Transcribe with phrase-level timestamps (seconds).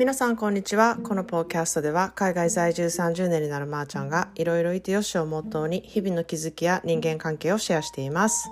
[0.00, 0.96] 皆さんこんにちは。
[0.96, 8.48] このポーキャストでは海外在住30年になるまーちゃんがいろいろいてよしをモットーに日々の気づきや人間関係をシェアしています。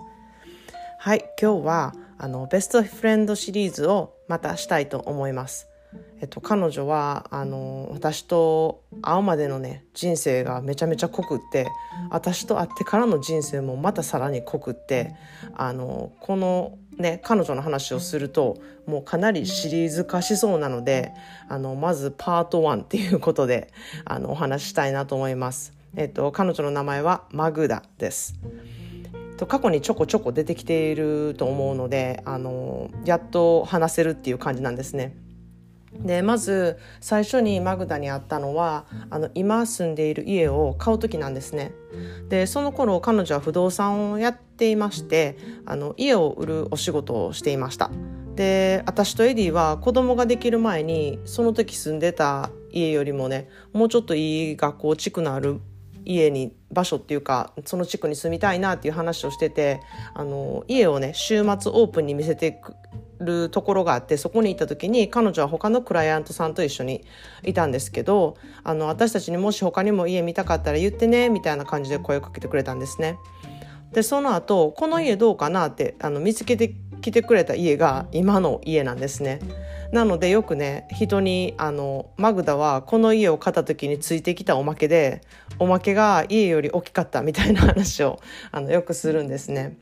[0.98, 5.68] はい今日はあのベストフレンドシリーズをまたしたいと思います。
[6.20, 11.68] えっと、彼女はあの私と会うまでのね人生がめちゃめちゃ濃くって
[12.10, 15.14] 私と会ってからの人生もまたさらに濃くって
[15.54, 21.12] あのこのね彼女の話をするともうかなりシリーズ化しそうなので
[21.48, 23.72] あのまずパート1っていうことで
[24.04, 25.72] あのお話ししたいなと思います。
[25.96, 28.34] えっと、彼女の名前はマグダです。
[29.38, 35.16] と過去にちょこちょこ出てきていると思うのであのやっと話せるっていう感じなんですね。
[35.92, 41.72] でまず最初にマグダに会ったのはあの今住んでいる家を買う時なんですね。
[42.28, 47.90] でその頃彼女は不動産をやっていましてあの家を売るお仕事をしていました。
[48.34, 55.60] で私とエディは子供ができる前にその時住んでた家よりもねもうちょっといい学校地区のある
[56.04, 59.80] 家に場所っていうかその地区に住みたいなっていう話をしてて
[60.14, 62.74] あの家をね週末オープンに見せてく
[63.20, 67.04] るところがあってそこに行った時に彼女は他のクライアントさんと一緒に
[67.42, 73.18] いたんですけどあの私たちにもし他にも家見たかったら言ってねみたいな感じで声をかけてくれたんですね。
[73.92, 79.40] でその後この家どうかなってあの見つけてきてくれた家が今の家なんですね。
[79.92, 85.22] なのでよくね人にあのマグダはこの家を買った時についてきたおまけで
[85.58, 88.20] おまけが家より大きかったみたいな話を
[88.52, 89.78] あのよくするんですね。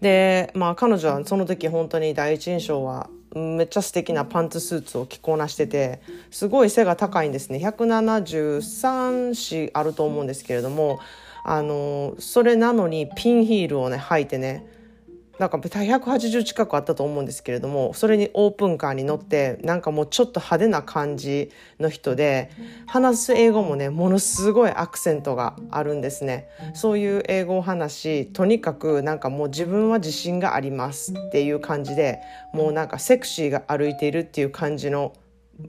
[0.00, 6.00] でまあ彼女はその時本当に第一印象はめっちゃ素敵なパンツスーツを着こなしてて
[6.30, 7.58] すごい背が高いんですね。
[7.58, 11.00] 173紙あると思うんですけれども
[11.44, 14.66] あのそれなのにピンヒールをね履いてね
[15.38, 22.50] なんか180近くあったと思うんですけれどもそれにオープンカーに乗ってなんかもうちょっと派手な感じの人で
[22.86, 26.48] 話す英語もねものすごいアクセントがあるんですね。
[26.74, 32.20] そういう英語を話しとにかくなんかもう自分は自信がありますっていう感じで
[32.52, 35.14] もうなんかセクシーが歩いているっていう感じの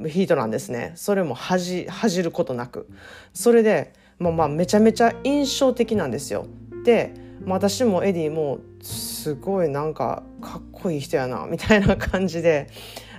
[0.08, 0.92] 人なんですね。
[0.96, 2.88] それも恥恥じることなく。
[3.34, 6.48] それで、まあ、まあめちゃめちゃ印象的なんですよ。
[6.86, 7.14] で
[7.46, 12.70] 私もエディもすごいなんかかっこいい人やなみたいな感じで。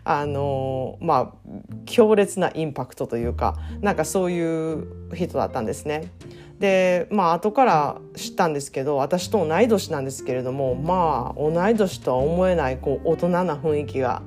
[0.06, 1.50] あのまあ
[1.86, 6.10] 強烈なインパクトというかなんかそういう人だったんですね。
[6.58, 14.22] でまあ後から知ったんですけど私と同い年なんですけれどもまあ同い年とは思えないこう大人な雰囲気が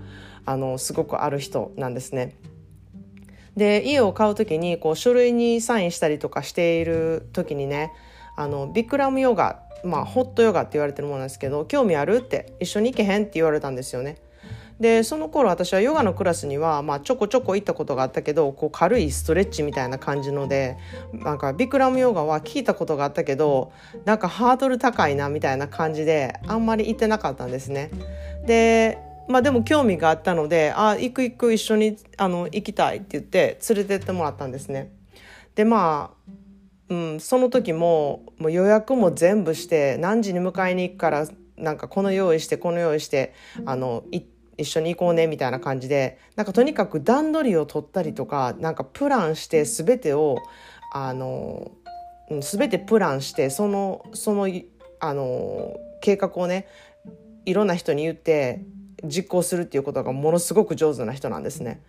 [0.45, 2.35] あのすごくある人なんですね。
[3.55, 7.91] で家を買う時にこう書類にサインしたりとかしている時にね
[8.37, 14.17] あのビクラムヨガまあ、ホットヨガって言われてるものなんですけど興味あるって一緒に行けへんって言われたんですよね。
[14.79, 20.77] でその頃私はヨガのクラスには、まあ、ちょこちょこ行ったことがあったけどこう軽いストレッチみたいな感じので
[21.13, 23.71] なんかビクラムヨガは聞いたことがあったけど
[24.05, 27.89] なんかハードル高いなみたいな感じであんまり行ってなかったんですね。
[28.45, 34.91] でまあでも興味があったので「あ行く行く一緒にあの行きたい」って言って連れてってもらったんですね。
[35.55, 36.31] でまあ
[36.89, 41.27] うん、その時ももう予約も全部して何時に迎えに行くから
[41.57, 43.33] なんかこの用意してこの用意して
[43.65, 50.37] あの一緒に行こうねみたいな感じでなんかとにかく段取りを取ったりとかなんかプランして全てを
[50.93, 51.71] あの
[52.41, 54.49] 全てプランしてそのその
[54.99, 56.67] あの計画をね
[57.45, 58.61] いろんな人に言って
[59.03, 61.81] 実行するっていうことがものすごく上手な人なんですね。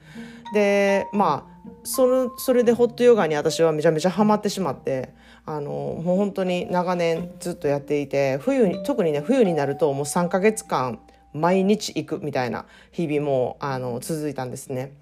[0.54, 5.15] でまあそのそれでホットヨガに私はめちゃめちゃハマってしまって
[5.47, 11.00] あのもう本当に長年ずっとやっていて冬に特にね冬になるともう3ヶ月間
[11.32, 14.93] 毎日行くみたいな日々もあの続いたんですね。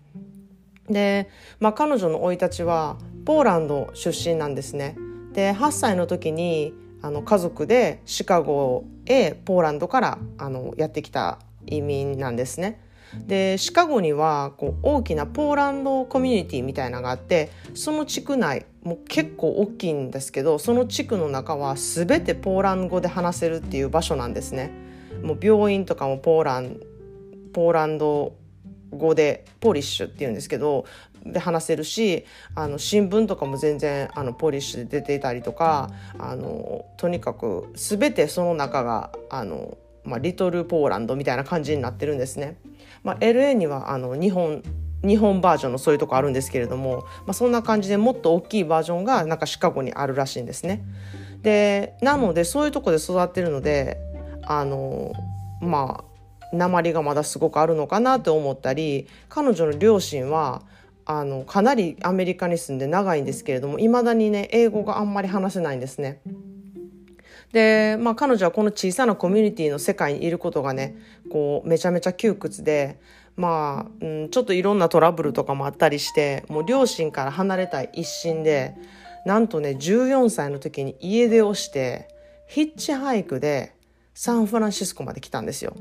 [0.88, 4.96] で、まあ、彼女の生い立ちはポーランド出身なんですね。
[5.32, 6.72] で8歳の時に
[7.02, 12.80] あの家族でシカゴへポーランドからあのやってきた移民なんですね。
[13.26, 24.70] でシカゴにはこう大きなポーランドコミュニティみたいなのがあってその地区内もう結構大きいんですけどその地区の中は全てポーランド語で話せるっていう場所なんですね。
[25.22, 26.76] もう病院とかもポーラン
[27.52, 28.34] ポーランド
[28.90, 30.84] 語でポリッシュっていうんですけど
[31.24, 32.24] で話せるし
[32.54, 39.76] あの新聞とかも全然あのポリッシュで出ていたりとかあのとにかく全てその中があの
[40.06, 42.58] まあ、リトルポーランドみたいな感じになってるんですね。
[43.02, 44.62] まあ、LA にはあの日本
[45.04, 50.84] 日本バージョンのそういうとこあるんですけれども、まあ、そんな感じでもっと大きいバージョンがなんかシカゴにあるらしいんですね。
[51.42, 53.98] でなのでそういうとこで育ってるので
[54.42, 55.12] あの
[55.60, 60.62] まあ鉛がまだすごくあるのかなって思ったり彼女の両親は
[61.04, 66.20] あのかなりアメリカに住んで長いんですけれどもいまだにね英語があんまり話せないんですね。
[67.56, 70.94] で、まあ、彼女はこの小さなコミュニティの世界にいることがね
[71.30, 73.00] こうめちゃめちゃ窮屈で
[73.34, 78.76] まあ、うん、ちょっといろんなトラブルとかもあったりしてもう両親から離れたい一心で
[79.24, 82.08] なんとね14歳の時に家出をして
[82.46, 83.74] ヒッチハイクで
[84.12, 85.74] サンフランシスコまで来たんですよ。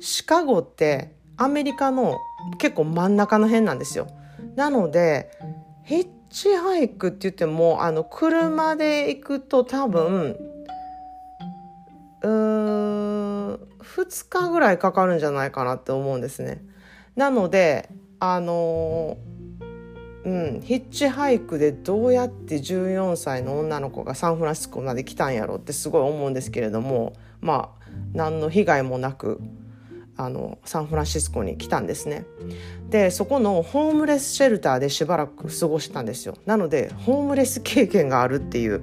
[0.00, 2.16] シカゴってアメリカの
[2.58, 4.06] 結構真ん中の辺なんですよ。
[4.56, 5.30] なので
[5.84, 10.49] ヒッチハイクって言ってもあの車で行くと多分
[13.96, 16.62] 2日ぐらいかかるんじゃないかなって思うんですね。
[17.16, 17.88] なので
[18.18, 19.16] あの
[20.24, 29.40] うん、ヒッチハイクでどうやって14歳の女の子がサンフランシスコまで来たんやろってすごい思うんですけれどもまあ何の被害もなく
[30.18, 32.26] あのサンフランシスコに来たんですね
[32.90, 38.82] でそこのホームレスシェルターでしばらく過ごしたんですよなのでホームレス経験があるっていう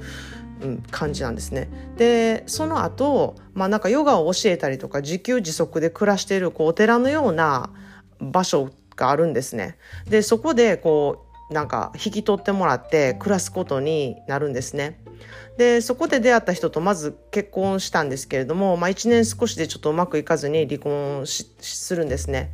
[0.62, 1.70] うん、感じなんですね。
[1.98, 7.70] でその後、まあなんかヨガを教えたりとか自給自足で暮らしているこうお寺のような
[8.20, 9.78] 場所があるんですね。
[10.10, 15.00] でそこでこうなんか引き取ってもらって暮らすことになるんですね。
[15.58, 22.52] でそこで出会った人とまず結婚したんですけれども、まあ、1年少しでちょっとうまくいかずに離婚するんですね。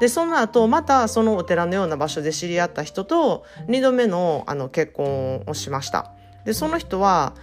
[0.00, 6.12] でその後またそのお寺のような場所で知り合った人と2度目のあの結婚をしました。
[6.46, 7.34] でその人は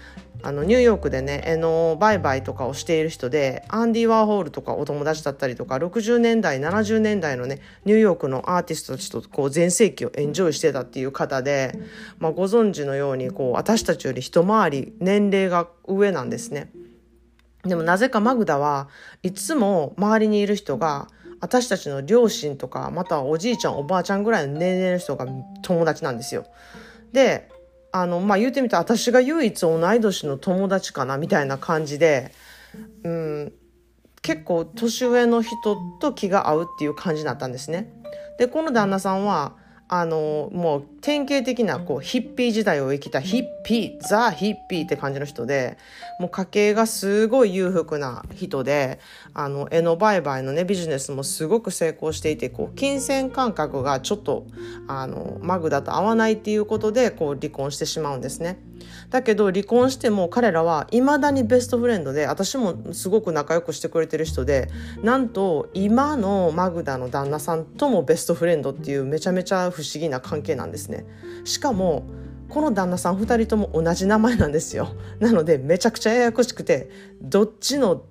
[0.42, 11.78] あのニューヨークでね絵の売買とかをしている人でアンディ・ワーホールとかお友達だったりとか60年代70年代のねニューヨークのアーティストたちとこう全盛期をエンジョイしてたっていう方で、
[12.20, 16.72] まあ、ご存知のようにこう私たちより一回り年齢が上なんですね。
[17.64, 18.90] でもなぜかマグダは
[19.22, 21.08] いつも周りにいる人が
[21.40, 25.26] 私たちの両親とかまたはおじいちゃんおばあちゃんぐらいの年齢の人が
[25.62, 26.46] 友達なんですよ。
[27.14, 27.53] で
[27.94, 32.31] あの、まあ、言うてみたら私が唯一同い年の友達かなみたいな感じで、
[33.04, 33.54] うん、
[34.24, 37.94] 結構年上の人と気が合うっていう感じだったんですね。
[38.40, 39.56] で、この旦那さんは、
[39.95, 45.78] あのもう典型的なこうヒッピー時代を生きたヒッピーザ・ヒッピーって感じの人で
[46.19, 49.00] もう家計がすごい裕福な人で
[49.36, 54.48] あの絵の売買のねビジネスもすごく成功していてこう金銭感覚がちょっと
[54.88, 58.57] あのマグダと合わないっていうことでこう離婚してしまうんですね。
[59.10, 64.70] だけど離婚しても彼らはいまだにベストフレンドで私もすごく仲良くしてくれてる人で
[65.02, 71.06] なんと今のマグダの旦那さんともベストフレンドっていうめちゃめちゃ不思議な関係なんですね。
[71.44, 72.04] しかも
[72.50, 74.90] この旦那さん2人とも同じ名前なんですよ。
[75.20, 76.90] なのでめちゃくちゃややこしくて
[77.22, 78.04] どっちの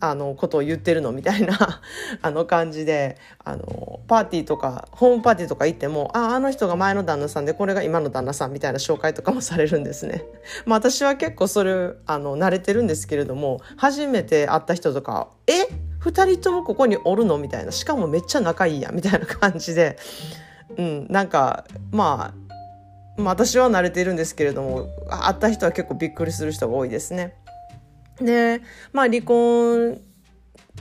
[0.00, 1.56] あのことを言ってるのみたいな
[2.22, 10.24] あの感じであのパーティーとかホームパーティーとか行ってもああの人が前の旦那さんでこれが今の旦那さんみたいな紹介とかもされるんですね。
[10.66, 15.68] まあ私は結構それあの慣れてるんですけれども初めて会った人とか「え
[16.00, 19.98] ？2人ともここにおるの?」みたいなしかもめっちゃ仲いいやみたいな感じで、
[20.76, 22.48] うん、なんかまあ
[23.18, 27.34] まあ、私は慣れてるんですけれども会った人は結構びっくりする人が多いですね。
[28.20, 28.62] で、
[28.92, 30.00] まあ離婚、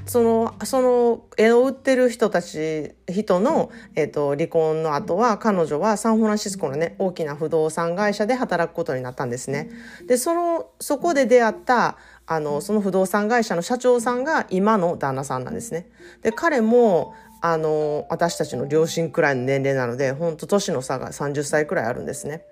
[0.05, 9.69] その、その絵を売ってる人たち、人の、えっ、ー、と、離婚の後は、彼女はサンフランシスコのね、大きな不動産会社で働くことになったんですね。
[10.07, 15.89] で、その、そこで出会った、あの、その不動産会社の社長さんが今の旦那さんなんですね。
[16.21, 22.43] で、彼も、あの、私たちの両親くらいの年齢なので、本当年の差が30歳くらいあるんですね。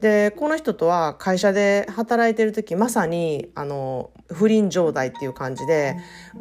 [0.00, 5.96] でこの人とは会社で働いてる時まさにあの不倫状態っていう感じで、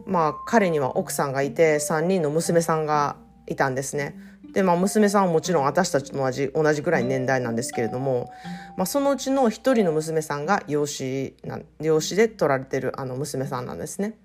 [0.06, 4.16] まあ、彼には奥さんがいて3人の娘さんがいたんですね。
[4.54, 8.32] で、まあ、娘さんはもちろん私たちと同じ同じぐらい年代なんですけれども、
[8.78, 14.18] まあ、そのうちの一人の娘さんが養子な養子で取られてるあの娘さんなんですね。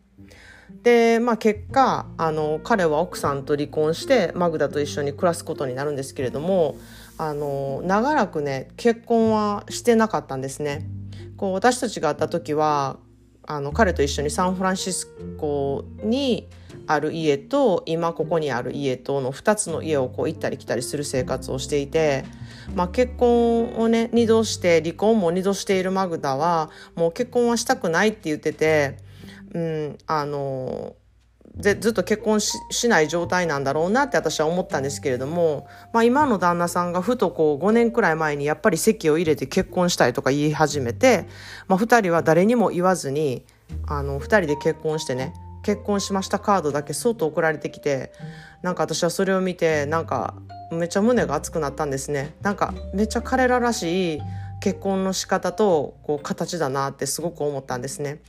[0.83, 6.77] で、まあ、結果あの彼は奥さんと離婚してマグダと一緒に暮らすことになるんですけれども
[7.19, 10.87] あの長らくね結婚はしてなかったんですね。
[11.37, 12.99] こう私たちが会った時は
[13.47, 15.07] あの彼と一緒にサンフランシス
[15.39, 16.49] コに
[16.87, 22.25] ある家と今ここにある家との2つの家をこう行ったり来たりする生活をしていて、
[22.75, 28.97] まあ、結婚をね2度して離婚も2度しているマグダはもう結婚はしたくないって言ってて、
[29.53, 30.95] うん、あの
[31.57, 41.27] でずっと結婚しない状態なんだろうなって私は思ったんですけれども、まあ、今の旦那さんがふとこう5年くらい前にやっぱり籍を入れて結婚したいとか言い始めて、
[41.67, 43.45] まあ、2人は誰にも言わずに
[43.87, 45.33] あの2人で結婚してね
[45.63, 48.13] 結婚しましたカードだけそっと送られてきて
[48.63, 50.35] なんか私はそれを見てなんか
[50.71, 54.21] めっちゃ胸が熱くなったんですねなんかめっちゃ彼ららしい
[54.61, 58.21] 結婚の仕方とこう形だなってすごく思ったんですね。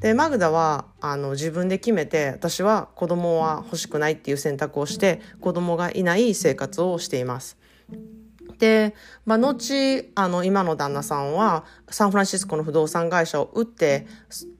[0.00, 7.56] でマグダはあの自分で決めて私は子供は欲しくないっていう選択をして子供がいない生活をしています。
[8.58, 8.94] で、
[9.24, 14.06] まあ、後あの今の旦那さんはサンフランシスコの不動産会社を売って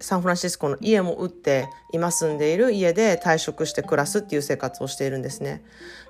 [0.00, 5.64] サンフランシスコの家も売って今住んでいる家で退職して暮らすっていう生活をしているんですね。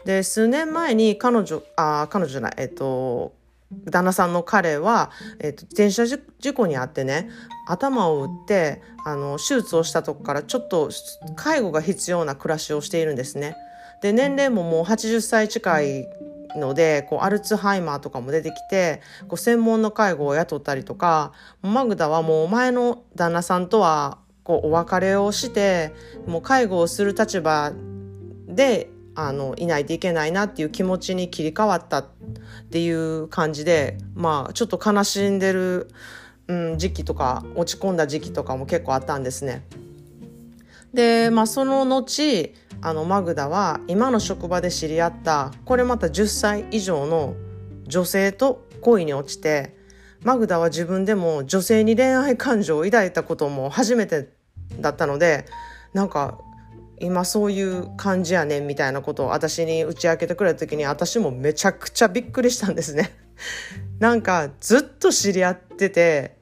[0.04, 3.34] で数年前に彼女あ彼女じゃないえっと
[3.72, 6.18] 旦那さんの彼は、えっと、電車事
[6.54, 7.28] 故にあってね
[7.66, 10.90] 頭を打ってあの手術をしたとこからちょっと
[11.34, 13.56] 介護が必要な暮らしをしているんですね。
[14.02, 16.06] で年齢ももう80歳近い
[16.56, 21.32] のでこうアルツハイマーとかも出てきてこう専門の介護を雇ったりとか
[21.62, 25.92] マグダはもう前の旦那さんとはこうお別れをして
[26.26, 27.72] もう介護をする立場
[28.46, 32.06] であのいないといけないなっていう気持ちに切り替わったっ
[32.70, 35.88] ていう感じでまあちょっと悲しんでる、
[36.48, 39.66] うん、時期とか落ち込んだ時期とかも結構あったんですね。
[40.92, 47.34] でまあその後あのマグダは今の職場で知り合ったこれまた10歳以上の
[47.86, 49.76] 女性と恋に落ちて
[50.22, 54.28] マグダは自分でも女性に恋愛感情を抱いたことも初めて
[54.80, 55.46] だったので
[55.94, 56.38] なんか
[56.98, 63.14] 今そういう感じやねんみたいなことを私に打ち明けてくれた時に私もめちゃくちゃびっくりしたんですね。
[64.00, 66.36] なんかずっと知り合ってて、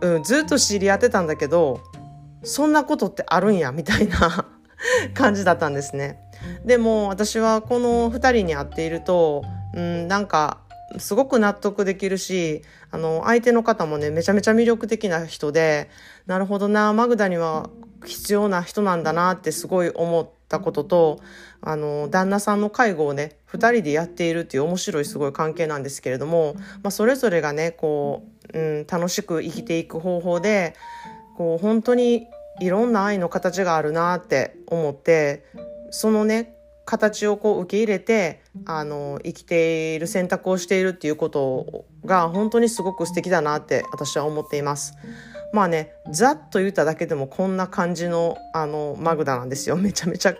[0.00, 1.80] うん、ずっと知り合ってたんだけど
[2.42, 4.46] そんなことってあるんやみたいな
[5.14, 6.20] 感じだったんですね。
[6.64, 9.44] でも私はこの2人に会っていると、
[9.74, 10.60] うん、なんか
[10.98, 15.90] すごく納得できるしあの相手の方もねめちゃめちゃ魅力的な人で
[16.26, 17.68] なるほどなマグダには
[18.04, 21.20] 必要な人なんだなってすごい思ったことと
[21.60, 28.24] あの旦那さんの介護をね2人でやっているっていう面白いすごい関係なんですけれども、まあ、それぞれがねこ
[28.54, 30.74] う、うん、楽しく生きていく方法で
[31.36, 32.26] こう本当に
[32.60, 35.44] いろんな愛の形があるなって思って
[35.90, 44.94] そのね形をこう受け入れてあの生きている選択をしているっていうことが本当にすごく素敵だなって私は思っています。
[45.52, 49.76] まあねざっと言っただけでもこんな感じのあのマグダなんですよ。
[49.78, 50.34] めちゃめちゃ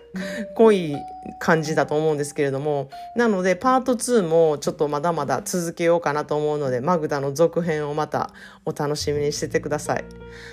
[0.55, 0.95] 濃い
[1.39, 2.89] 感じだと思うんですけれども。
[3.17, 8.31] なのでパート2もちょっとまだまだ続けようかなと思うのでマグダの続編をまた
[8.65, 10.05] お楽しみにしててください。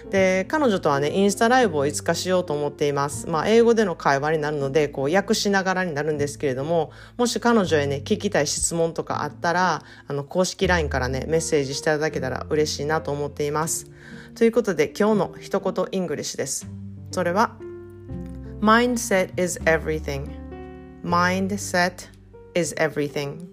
[0.09, 3.27] で彼女とはねインスタライブをいつかしようと思っています。
[3.27, 13.91] まあ英語での会話になるのでこう訳しながらになるんですけれどももし彼女へね聞きたい質問とかあったらあの公式 LINE からねメッセージしていただけたら嬉しいなと思っています。
[14.35, 16.67] ということで今日の一言 English です。
[17.11, 17.55] それは
[18.59, 20.29] Mindset is everything.
[21.03, 22.09] Mindset
[22.53, 23.47] is everything.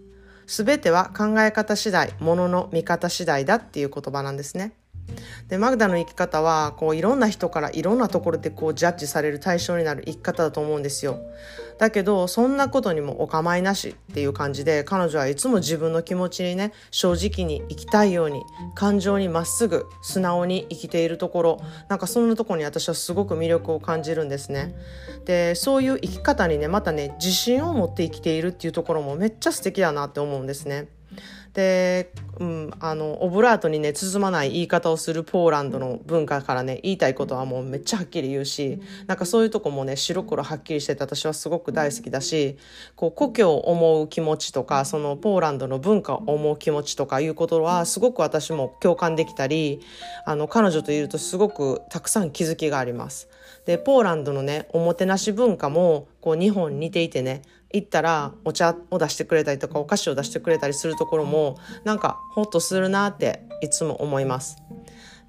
[0.44, 4.72] すべては考え方次第、ものの見方次第だっていう言葉なんですね。
[5.48, 11.20] でマグダの生き方はこういろんな人からいろんなところでこうジャッジされる対象になる生き方だと思うんですよ。
[11.78, 18.42] だけどそんなことにもお構いなしっていう感じで彼女はいつも自分の気持ちにね正直に生きたいように
[18.74, 24.74] 感情にまっすぐ素直に生きているところなんかそんなところに私はすごく魅力を感じるんですね。
[25.24, 30.88] でそういう生き方にねまたね自信を持って生きているっていうところもめっちゃ素敵だなって思うんですね。
[31.54, 42.56] で、うん、あのオブラートにね包まない言い方をするポーランドの文化からね言いたいことはもうめっちゃはっきり言うしなんかそういうとこもね白黒はっきりしてて私はすごく大好きだし
[42.96, 49.80] こう故郷を思う気持ちとかそのポーランドの文化を思う気持ちとかいうことはすごく私も共感できたり
[50.24, 53.28] あの彼女といるとすごくたくさん気づきがあります。
[53.66, 57.42] でポーランドのねおもてなし文化もこう日本に似ていてね
[57.72, 64.62] 行ったらお茶を出してくれたりとかお菓子を出してくれたりするところもなんかホッとするなっていつも思います。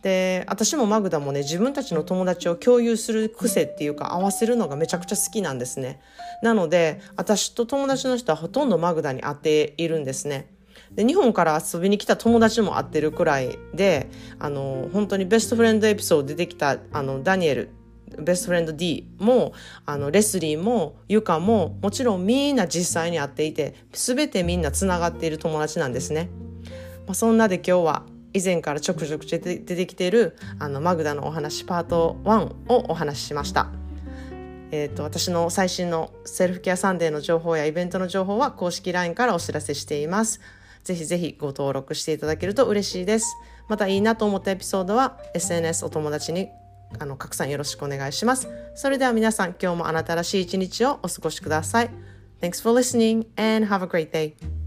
[0.01, 6.01] で私もマグダもね自分たちの友達を共有する癖っていうか合わせるのがめちゃくちゃ好きなんですね。
[6.41, 10.53] なので私と友達の人はほとんどマグダに会っているんですね。
[10.91, 14.09] で日本から遊びに来た友達も会ってるくらいで
[14.39, 17.69] あの本当に best friend エピソード出てきたあのダニエル
[18.20, 19.53] ベストフレンド D も
[19.86, 26.29] あのレスリーもユカももちろんみんな実際に会っていて全てみんなつながっている友達なんですね。
[27.05, 28.03] まあ、そんなで今日は
[28.34, 33.70] 以前からちょくちょく出てきているあのマグダのお話パート1をお話ししました。
[34.72, 40.41] えーと、と私の最新の self-care Sunday の情報やイベントの情報は公式 LINE からお知らせしています。
[40.84, 43.38] ぜひぜひご登録していただけると嬉しいです。
[43.67, 46.50] またいいなと思ったエピソードは SNS お友達に
[47.00, 48.47] あの拡散よろしくお願いします。
[48.75, 51.89] それでは皆さん今日もあなたらしい一日をお過ごしください。
[52.41, 54.62] Thanks for listening and have a great day.